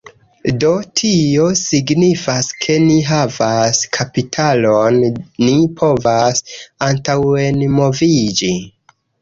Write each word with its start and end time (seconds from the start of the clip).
Do, 0.61 0.69
tio 0.99 1.43
signifas, 1.59 2.49
ke 2.65 2.77
ni 2.87 2.95
havas 3.09 3.83
kapitalon 3.99 4.99
ni 5.45 5.55
povas 5.83 6.43
antaŭenmoviĝi 6.89 8.53